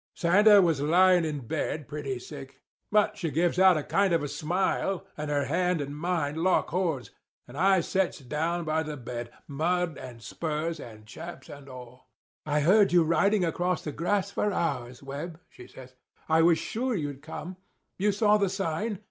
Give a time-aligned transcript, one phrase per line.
[0.15, 2.59] "Santa was lyin' in bed pretty sick.
[2.91, 6.71] But she gives out a kind of a smile, and her hand and mine lock
[6.71, 7.11] horns,
[7.47, 12.09] and I sets down by the bed— mud and spurs and chaps and all.
[12.47, 15.93] 'I've heard you ridin' across the grass for hours, Webb,' she says.
[16.27, 17.57] 'I was sure you'd come.
[17.99, 18.97] You saw the sign?